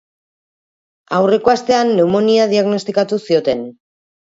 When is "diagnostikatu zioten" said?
2.55-3.65